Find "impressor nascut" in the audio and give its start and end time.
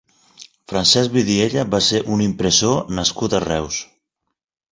2.27-3.35